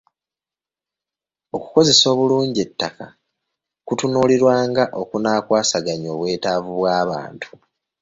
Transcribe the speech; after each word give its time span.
Okukozesa 1.55 2.05
obulungi 2.13 2.59
ettaka, 2.67 3.07
kutunuulirwa 3.87 4.53
nga 4.69 4.83
okunaakwasaganya 5.01 6.07
obwetaavu 6.15 6.71
bw'abantu. 6.79 7.49